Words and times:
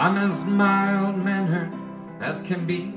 I'm 0.00 0.16
as 0.16 0.46
mild 0.46 1.18
mannered 1.18 1.70
as 2.22 2.40
can 2.40 2.64
be. 2.64 2.94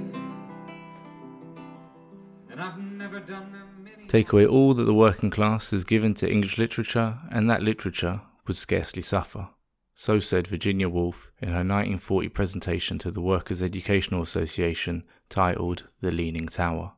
Take 4.08 4.32
away 4.32 4.46
all 4.46 4.74
that 4.74 4.86
the 4.86 4.94
working 4.94 5.30
class 5.30 5.72
has 5.72 5.84
given 5.84 6.14
to 6.14 6.32
English 6.32 6.58
literature, 6.58 7.20
and 7.30 7.50
that 7.50 7.62
literature 7.62 8.22
would 8.48 8.56
scarcely 8.56 9.02
suffer. 9.02 9.50
So 9.94 10.22
said 10.22 10.48
Virginia 10.48 10.88
Woolf 10.88 11.30
in 11.42 11.50
her 11.50 11.56
1940 11.56 12.30
presentation 12.30 12.98
to 13.00 13.12
the 13.12 13.20
Workers' 13.20 13.62
Educational 13.62 14.22
Association 14.22 15.04
titled 15.28 15.90
The 16.00 16.10
Leaning 16.10 16.48
Tower. 16.48 16.94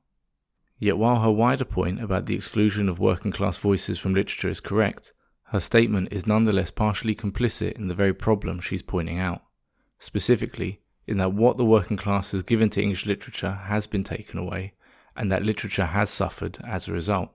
Yet 0.78 1.00
while 1.00 1.22
her 1.22 1.32
wider 1.32 1.66
point 1.66 2.00
about 2.00 2.28
the 2.28 2.36
exclusion 2.36 2.90
of 2.90 3.00
working 3.00 3.32
class 3.32 3.58
voices 3.58 3.98
from 3.98 4.14
literature 4.14 4.50
is 4.50 4.60
correct, 4.60 5.14
her 5.46 5.60
statement 5.60 6.10
is 6.12 6.28
nonetheless 6.28 6.70
partially 6.70 7.16
complicit 7.16 7.72
in 7.72 7.88
the 7.88 7.96
very 7.96 8.14
problem 8.14 8.60
she's 8.60 8.84
pointing 8.84 9.18
out. 9.18 9.42
Specifically, 10.06 10.82
in 11.08 11.18
that 11.18 11.34
what 11.34 11.58
the 11.58 11.66
working 11.66 11.98
class 11.98 12.32
has 12.32 12.44
given 12.44 12.70
to 12.70 12.80
English 12.80 13.08
literature 13.08 13.54
has 13.54 13.88
been 13.88 14.04
taken 14.04 14.38
away, 14.38 14.74
and 15.16 15.32
that 15.32 15.42
literature 15.42 15.88
has 15.88 16.12
suffered 16.12 16.60
as 16.64 16.88
a 16.88 16.94
result. 16.94 17.32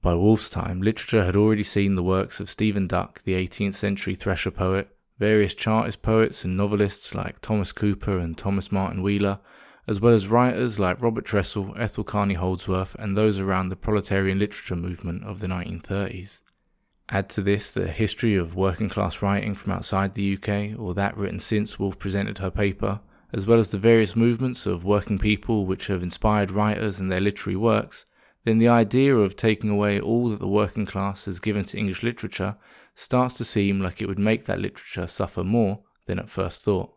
By 0.00 0.14
Woolf's 0.14 0.48
time, 0.48 0.80
literature 0.80 1.24
had 1.24 1.34
already 1.34 1.64
seen 1.64 1.96
the 1.96 2.02
works 2.04 2.38
of 2.38 2.48
Stephen 2.48 2.86
Duck, 2.86 3.24
the 3.24 3.34
18th 3.34 3.74
century 3.74 4.14
thresher 4.14 4.52
poet, 4.52 4.96
various 5.18 5.54
Chartist 5.54 6.02
poets 6.02 6.44
and 6.44 6.56
novelists 6.56 7.16
like 7.16 7.40
Thomas 7.40 7.72
Cooper 7.72 8.16
and 8.16 8.38
Thomas 8.38 8.70
Martin 8.70 9.02
Wheeler, 9.02 9.40
as 9.88 10.00
well 10.00 10.14
as 10.14 10.28
writers 10.28 10.78
like 10.78 11.02
Robert 11.02 11.24
Tressell, 11.24 11.76
Ethel 11.76 12.04
Carnie 12.04 12.36
Holdsworth, 12.36 12.94
and 13.00 13.16
those 13.16 13.40
around 13.40 13.70
the 13.70 13.76
proletarian 13.76 14.38
literature 14.38 14.76
movement 14.76 15.24
of 15.24 15.40
the 15.40 15.48
1930s. 15.48 16.42
Add 17.08 17.28
to 17.30 17.42
this 17.42 17.74
the 17.74 17.88
history 17.88 18.36
of 18.36 18.56
working 18.56 18.88
class 18.88 19.22
writing 19.22 19.54
from 19.54 19.72
outside 19.72 20.14
the 20.14 20.34
UK, 20.34 20.78
or 20.78 20.94
that 20.94 21.16
written 21.16 21.38
since 21.38 21.78
Woolf 21.78 21.98
presented 21.98 22.38
her 22.38 22.50
paper, 22.50 23.00
as 23.32 23.46
well 23.46 23.58
as 23.58 23.70
the 23.70 23.78
various 23.78 24.14
movements 24.14 24.66
of 24.66 24.84
working 24.84 25.18
people 25.18 25.66
which 25.66 25.86
have 25.86 26.02
inspired 26.02 26.50
writers 26.50 27.00
and 27.00 27.10
their 27.10 27.20
literary 27.20 27.56
works, 27.56 28.06
then 28.44 28.58
the 28.58 28.68
idea 28.68 29.16
of 29.16 29.36
taking 29.36 29.70
away 29.70 30.00
all 30.00 30.28
that 30.28 30.40
the 30.40 30.48
working 30.48 30.86
class 30.86 31.26
has 31.26 31.38
given 31.38 31.64
to 31.64 31.78
English 31.78 32.02
literature 32.02 32.56
starts 32.94 33.34
to 33.34 33.44
seem 33.44 33.80
like 33.80 34.02
it 34.02 34.06
would 34.06 34.18
make 34.18 34.44
that 34.44 34.60
literature 34.60 35.06
suffer 35.06 35.44
more 35.44 35.80
than 36.06 36.18
at 36.18 36.28
first 36.28 36.64
thought. 36.64 36.94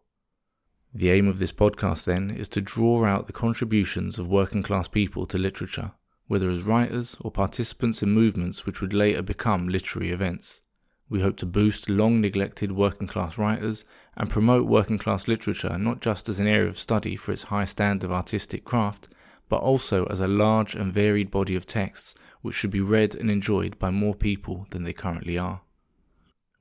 The 0.94 1.12
aim 1.12 1.28
of 1.28 1.40
this 1.40 1.52
podcast, 1.52 2.06
then, 2.06 2.32
is 2.32 2.48
to 2.50 2.62
draw 2.62 3.06
out 3.06 3.28
the 3.28 3.34
contributions 3.34 4.18
of 4.18 4.28
working 4.28 4.64
class 4.64 4.88
people 4.88 5.26
to 5.28 5.38
literature, 5.38 5.92
whether 6.28 6.50
as 6.50 6.64
writers 6.64 7.16
or 7.22 7.32
participants 7.32 8.02
in 8.02 8.10
movements 8.10 8.66
which 8.66 8.82
would 8.82 8.94
later 8.94 9.22
become 9.22 9.68
literary 9.68 10.12
events. 10.12 10.62
We 11.10 11.22
hope 11.22 11.38
to 11.38 11.46
boost 11.46 11.90
long 11.90 12.20
neglected 12.20 12.72
working 12.72 13.08
class 13.08 13.38
writers 13.38 13.86
and 14.18 14.30
promote 14.30 14.66
working 14.66 14.98
class 14.98 15.28
literature 15.28 15.78
not 15.78 16.02
just 16.02 16.28
as 16.28 16.40
an 16.40 16.48
area 16.48 16.68
of 16.68 16.80
study 16.80 17.16
for 17.16 17.32
its 17.32 17.44
high 17.44 17.66
standard 17.66 18.06
of 18.06 18.12
artistic 18.12 18.66
craft, 18.66 19.08
but 19.50 19.58
also 19.58 20.06
as 20.06 20.20
a 20.20 20.28
large 20.28 20.74
and 20.74 20.94
varied 20.94 21.30
body 21.30 21.56
of 21.56 21.68
texts 21.68 22.16
which 22.42 22.56
should 22.56 22.72
be 22.72 22.82
read 22.82 23.14
and 23.16 23.30
enjoyed 23.30 23.78
by 23.78 23.90
more 23.90 24.16
people 24.16 24.66
than 24.72 24.84
they 24.84 24.94
currently 24.94 25.38
are. 25.38 25.62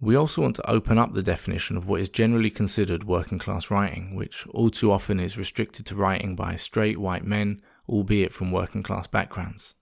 We 0.00 0.16
also 0.16 0.42
want 0.42 0.56
to 0.56 0.70
open 0.70 0.98
up 0.98 1.14
the 1.14 1.22
definition 1.22 1.78
of 1.78 1.86
what 1.86 2.00
is 2.00 2.10
generally 2.10 2.50
considered 2.50 3.04
working 3.04 3.38
class 3.38 3.70
writing, 3.70 4.14
which 4.14 4.46
all 4.48 4.68
too 4.68 4.92
often 4.92 5.18
is 5.18 5.38
restricted 5.38 5.86
to 5.86 5.96
writing 5.96 6.36
by 6.36 6.56
straight 6.56 6.98
white 6.98 7.24
men, 7.24 7.62
albeit 7.88 8.32
from 8.32 8.50
working 8.50 8.82
class 8.82 9.06
backgrounds. 9.06 9.74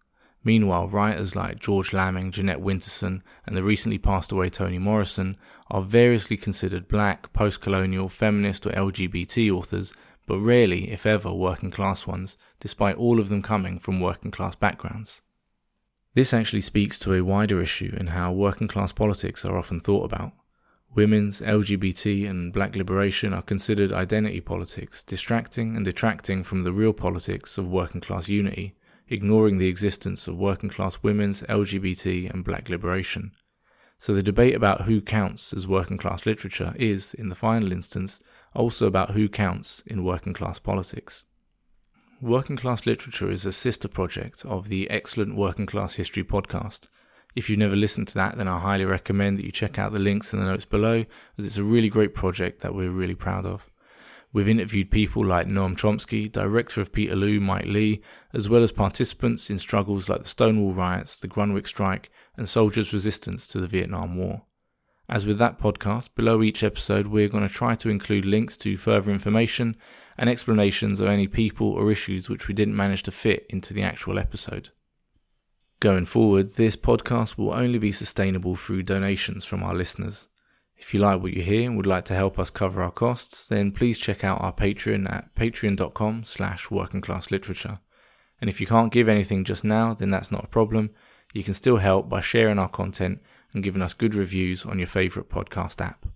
Meanwhile, 0.44 0.88
writers 0.88 1.36
like 1.36 1.60
George 1.60 1.92
Lamming, 1.92 2.32
Jeanette 2.32 2.60
Winterson, 2.60 3.22
and 3.46 3.56
the 3.56 3.62
recently 3.62 3.98
passed 3.98 4.32
away 4.32 4.50
Toni 4.50 4.78
Morrison 4.78 5.36
are 5.70 5.82
variously 5.82 6.36
considered 6.36 6.88
black, 6.88 7.32
post 7.32 7.60
colonial, 7.60 8.08
feminist, 8.08 8.66
or 8.66 8.70
LGBT 8.70 9.52
authors 9.52 9.92
but 10.26 10.38
rarely, 10.38 10.90
if 10.90 11.04
ever, 11.04 11.32
working 11.32 11.70
class 11.70 12.06
ones, 12.06 12.36
despite 12.60 12.96
all 12.96 13.18
of 13.18 13.28
them 13.28 13.42
coming 13.42 13.78
from 13.78 14.00
working 14.00 14.30
class 14.30 14.54
backgrounds. 14.54 15.20
This 16.14 16.32
actually 16.32 16.60
speaks 16.60 16.98
to 17.00 17.14
a 17.14 17.24
wider 17.24 17.60
issue 17.60 17.94
in 17.98 18.08
how 18.08 18.32
working 18.32 18.68
class 18.68 18.92
politics 18.92 19.44
are 19.44 19.56
often 19.56 19.80
thought 19.80 20.04
about. 20.04 20.32
Women's, 20.94 21.40
LGBT, 21.40 22.28
and 22.28 22.52
black 22.52 22.76
liberation 22.76 23.32
are 23.32 23.42
considered 23.42 23.92
identity 23.92 24.40
politics, 24.40 25.02
distracting 25.02 25.74
and 25.74 25.84
detracting 25.84 26.44
from 26.44 26.64
the 26.64 26.72
real 26.72 26.92
politics 26.92 27.56
of 27.56 27.66
working 27.66 28.02
class 28.02 28.28
unity, 28.28 28.74
ignoring 29.08 29.58
the 29.58 29.68
existence 29.68 30.28
of 30.28 30.36
working 30.36 30.68
class 30.68 30.98
women's, 31.02 31.42
LGBT, 31.42 32.30
and 32.30 32.44
black 32.44 32.68
liberation. 32.68 33.32
So 33.98 34.14
the 34.14 34.22
debate 34.22 34.54
about 34.54 34.82
who 34.82 35.00
counts 35.00 35.54
as 35.54 35.66
working 35.66 35.96
class 35.96 36.26
literature 36.26 36.74
is, 36.76 37.14
in 37.14 37.28
the 37.28 37.34
final 37.34 37.72
instance, 37.72 38.20
also 38.54 38.86
about 38.86 39.12
who 39.12 39.28
counts 39.28 39.82
in 39.86 40.04
working 40.04 40.34
class 40.34 40.58
politics. 40.58 41.24
Working 42.20 42.56
Class 42.56 42.86
Literature 42.86 43.32
is 43.32 43.44
a 43.44 43.50
sister 43.50 43.88
project 43.88 44.44
of 44.44 44.68
the 44.68 44.88
excellent 44.90 45.34
Working 45.34 45.66
Class 45.66 45.94
History 45.94 46.22
podcast. 46.22 46.82
If 47.34 47.48
you've 47.48 47.58
never 47.58 47.76
listened 47.76 48.08
to 48.08 48.14
that, 48.14 48.36
then 48.36 48.48
I 48.48 48.58
highly 48.58 48.84
recommend 48.84 49.38
that 49.38 49.46
you 49.46 49.52
check 49.52 49.78
out 49.78 49.92
the 49.92 50.00
links 50.00 50.32
in 50.32 50.40
the 50.40 50.46
notes 50.46 50.66
below, 50.66 51.04
as 51.38 51.46
it's 51.46 51.56
a 51.56 51.64
really 51.64 51.88
great 51.88 52.14
project 52.14 52.60
that 52.60 52.74
we're 52.74 52.90
really 52.90 53.14
proud 53.14 53.46
of. 53.46 53.70
We've 54.34 54.48
interviewed 54.48 54.90
people 54.90 55.24
like 55.24 55.46
Noam 55.46 55.76
Chomsky, 55.76 56.30
director 56.30 56.80
of 56.80 56.92
Peterloo, 56.92 57.40
Mike 57.40 57.66
Leigh, 57.66 58.00
as 58.32 58.48
well 58.48 58.62
as 58.62 58.72
participants 58.72 59.50
in 59.50 59.58
struggles 59.58 60.08
like 60.08 60.22
the 60.22 60.28
Stonewall 60.28 60.72
riots, 60.72 61.20
the 61.20 61.28
Grunwick 61.28 61.66
strike, 61.66 62.10
and 62.36 62.48
soldiers' 62.48 62.94
resistance 62.94 63.46
to 63.48 63.60
the 63.60 63.66
Vietnam 63.66 64.16
War. 64.16 64.42
As 65.08 65.26
with 65.26 65.38
that 65.38 65.58
podcast, 65.58 66.08
below 66.14 66.42
each 66.42 66.62
episode, 66.62 67.08
we're 67.08 67.28
going 67.28 67.46
to 67.46 67.54
try 67.54 67.74
to 67.74 67.90
include 67.90 68.24
links 68.24 68.56
to 68.58 68.78
further 68.78 69.10
information 69.10 69.76
and 70.16 70.30
explanations 70.30 71.00
of 71.00 71.08
any 71.08 71.26
people 71.26 71.68
or 71.68 71.92
issues 71.92 72.30
which 72.30 72.48
we 72.48 72.54
didn't 72.54 72.76
manage 72.76 73.02
to 73.02 73.10
fit 73.10 73.46
into 73.50 73.74
the 73.74 73.82
actual 73.82 74.18
episode. 74.18 74.70
Going 75.82 76.06
forward, 76.06 76.54
this 76.54 76.76
podcast 76.76 77.36
will 77.36 77.52
only 77.52 77.76
be 77.76 77.90
sustainable 77.90 78.54
through 78.54 78.84
donations 78.84 79.44
from 79.44 79.64
our 79.64 79.74
listeners. 79.74 80.28
If 80.76 80.94
you 80.94 81.00
like 81.00 81.20
what 81.20 81.32
you 81.32 81.42
hear 81.42 81.66
and 81.66 81.76
would 81.76 81.88
like 81.88 82.04
to 82.04 82.14
help 82.14 82.38
us 82.38 82.50
cover 82.50 82.80
our 82.80 82.92
costs, 82.92 83.48
then 83.48 83.72
please 83.72 83.98
check 83.98 84.22
out 84.22 84.40
our 84.40 84.52
Patreon 84.52 85.12
at 85.12 85.34
patreon.com 85.34 86.22
slash 86.22 86.68
workingclassliterature. 86.68 87.80
And 88.40 88.48
if 88.48 88.60
you 88.60 88.66
can't 88.68 88.92
give 88.92 89.08
anything 89.08 89.42
just 89.42 89.64
now, 89.64 89.92
then 89.92 90.10
that's 90.10 90.30
not 90.30 90.44
a 90.44 90.46
problem. 90.46 90.90
You 91.34 91.42
can 91.42 91.52
still 91.52 91.78
help 91.78 92.08
by 92.08 92.20
sharing 92.20 92.60
our 92.60 92.68
content 92.68 93.20
and 93.52 93.64
giving 93.64 93.82
us 93.82 93.92
good 93.92 94.14
reviews 94.14 94.64
on 94.64 94.78
your 94.78 94.86
favourite 94.86 95.30
podcast 95.30 95.84
app. 95.84 96.06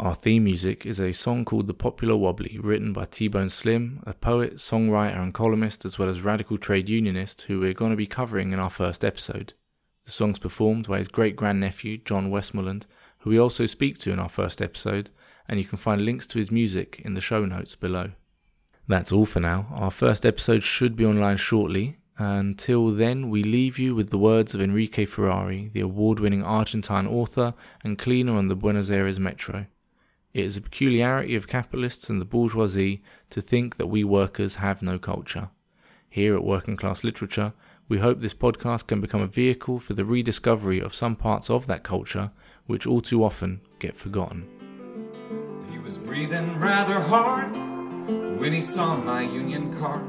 Our 0.00 0.14
theme 0.14 0.44
music 0.44 0.86
is 0.86 0.98
a 0.98 1.12
song 1.12 1.44
called 1.44 1.66
The 1.66 1.74
Popular 1.74 2.16
Wobbly, 2.16 2.58
written 2.58 2.94
by 2.94 3.04
T 3.04 3.28
Bone 3.28 3.50
Slim, 3.50 4.02
a 4.06 4.14
poet, 4.14 4.54
songwriter, 4.54 5.20
and 5.20 5.34
columnist, 5.34 5.84
as 5.84 5.98
well 5.98 6.08
as 6.08 6.22
radical 6.22 6.56
trade 6.56 6.88
unionist, 6.88 7.42
who 7.42 7.60
we're 7.60 7.74
going 7.74 7.90
to 7.90 7.98
be 7.98 8.06
covering 8.06 8.52
in 8.52 8.58
our 8.58 8.70
first 8.70 9.04
episode. 9.04 9.52
The 10.06 10.10
song's 10.10 10.38
performed 10.38 10.88
by 10.88 11.00
his 11.00 11.08
great 11.08 11.36
grandnephew, 11.36 11.98
John 11.98 12.30
Westmoreland, 12.30 12.86
who 13.18 13.28
we 13.28 13.38
also 13.38 13.66
speak 13.66 13.98
to 13.98 14.10
in 14.10 14.18
our 14.18 14.30
first 14.30 14.62
episode, 14.62 15.10
and 15.46 15.60
you 15.60 15.66
can 15.66 15.76
find 15.76 16.00
links 16.00 16.26
to 16.28 16.38
his 16.38 16.50
music 16.50 17.02
in 17.04 17.12
the 17.12 17.20
show 17.20 17.44
notes 17.44 17.76
below. 17.76 18.12
That's 18.88 19.12
all 19.12 19.26
for 19.26 19.40
now. 19.40 19.66
Our 19.70 19.90
first 19.90 20.24
episode 20.24 20.62
should 20.62 20.96
be 20.96 21.04
online 21.04 21.36
shortly, 21.36 21.98
until 22.16 22.90
then, 22.90 23.28
we 23.28 23.42
leave 23.42 23.78
you 23.78 23.94
with 23.94 24.08
the 24.08 24.16
words 24.16 24.54
of 24.54 24.62
Enrique 24.62 25.04
Ferrari, 25.04 25.68
the 25.74 25.80
award 25.80 26.20
winning 26.20 26.42
Argentine 26.42 27.06
author 27.06 27.52
and 27.84 27.98
cleaner 27.98 28.38
on 28.38 28.48
the 28.48 28.56
Buenos 28.56 28.90
Aires 28.90 29.20
metro. 29.20 29.66
It 30.32 30.44
is 30.44 30.56
a 30.56 30.60
peculiarity 30.60 31.34
of 31.34 31.48
capitalists 31.48 32.08
and 32.08 32.20
the 32.20 32.24
bourgeoisie 32.24 33.02
to 33.30 33.40
think 33.40 33.76
that 33.76 33.88
we 33.88 34.04
workers 34.04 34.56
have 34.56 34.80
no 34.80 34.96
culture. 34.96 35.48
Here 36.08 36.36
at 36.36 36.44
Working 36.44 36.76
Class 36.76 37.02
Literature, 37.02 37.52
we 37.88 37.98
hope 37.98 38.20
this 38.20 38.34
podcast 38.34 38.86
can 38.86 39.00
become 39.00 39.22
a 39.22 39.26
vehicle 39.26 39.80
for 39.80 39.94
the 39.94 40.04
rediscovery 40.04 40.78
of 40.78 40.94
some 40.94 41.16
parts 41.16 41.50
of 41.50 41.66
that 41.66 41.82
culture 41.82 42.30
which 42.66 42.86
all 42.86 43.00
too 43.00 43.24
often 43.24 43.60
get 43.80 43.96
forgotten. 43.96 44.46
He 45.72 45.78
was 45.78 45.96
breathing 45.96 46.60
rather 46.60 47.00
hard 47.00 47.52
when 48.38 48.52
he 48.52 48.60
saw 48.60 48.96
my 48.96 49.22
union 49.22 49.76
card. 49.80 50.04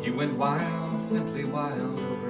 He 0.00 0.12
went 0.12 0.38
wild, 0.38 1.02
simply 1.02 1.44
wild 1.44 1.98
over 1.98 2.27